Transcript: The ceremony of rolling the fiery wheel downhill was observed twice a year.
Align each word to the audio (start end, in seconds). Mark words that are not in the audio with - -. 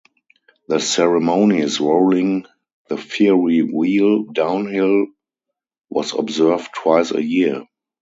The 0.67 0.79
ceremony 0.79 1.61
of 1.61 1.79
rolling 1.79 2.47
the 2.89 2.97
fiery 2.97 3.61
wheel 3.61 4.23
downhill 4.23 5.05
was 5.91 6.17
observed 6.17 6.73
twice 6.73 7.11
a 7.11 7.23
year. 7.23 7.67